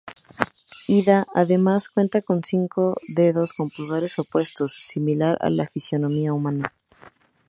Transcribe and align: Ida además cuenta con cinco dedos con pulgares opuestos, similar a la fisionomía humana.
Ida 0.87 1.27
además 1.35 1.87
cuenta 1.89 2.23
con 2.23 2.43
cinco 2.43 2.95
dedos 3.07 3.53
con 3.53 3.69
pulgares 3.69 4.17
opuestos, 4.17 4.73
similar 4.73 5.37
a 5.41 5.51
la 5.51 5.67
fisionomía 5.67 6.33
humana. 6.33 6.73